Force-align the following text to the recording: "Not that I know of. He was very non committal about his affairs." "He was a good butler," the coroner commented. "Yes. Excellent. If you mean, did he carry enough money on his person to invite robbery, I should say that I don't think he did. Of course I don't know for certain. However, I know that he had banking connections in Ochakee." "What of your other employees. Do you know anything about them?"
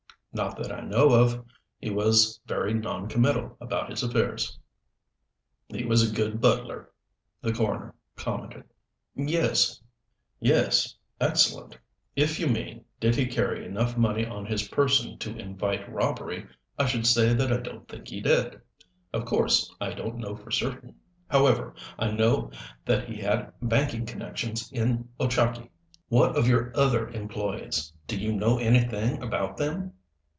"Not 0.33 0.55
that 0.59 0.71
I 0.71 0.79
know 0.79 1.09
of. 1.09 1.43
He 1.77 1.89
was 1.89 2.39
very 2.45 2.73
non 2.73 3.09
committal 3.09 3.57
about 3.59 3.89
his 3.89 4.01
affairs." 4.01 4.57
"He 5.67 5.83
was 5.83 6.09
a 6.09 6.15
good 6.15 6.39
butler," 6.39 6.89
the 7.41 7.51
coroner 7.51 7.93
commented. 8.15 8.63
"Yes. 9.13 9.77
Excellent. 10.41 11.77
If 12.15 12.39
you 12.39 12.47
mean, 12.47 12.85
did 12.97 13.13
he 13.17 13.25
carry 13.25 13.65
enough 13.65 13.97
money 13.97 14.25
on 14.25 14.45
his 14.45 14.69
person 14.69 15.17
to 15.17 15.37
invite 15.37 15.91
robbery, 15.91 16.47
I 16.79 16.85
should 16.85 17.05
say 17.05 17.33
that 17.33 17.51
I 17.51 17.57
don't 17.57 17.85
think 17.89 18.07
he 18.07 18.21
did. 18.21 18.61
Of 19.11 19.25
course 19.25 19.75
I 19.81 19.89
don't 19.91 20.15
know 20.15 20.37
for 20.37 20.49
certain. 20.49 20.95
However, 21.29 21.73
I 21.99 22.09
know 22.09 22.51
that 22.85 23.09
he 23.09 23.17
had 23.17 23.51
banking 23.61 24.05
connections 24.05 24.71
in 24.71 25.09
Ochakee." 25.19 25.69
"What 26.07 26.37
of 26.37 26.47
your 26.47 26.71
other 26.73 27.09
employees. 27.09 27.91
Do 28.07 28.17
you 28.17 28.31
know 28.31 28.57
anything 28.59 29.21
about 29.21 29.57
them?" 29.57 29.95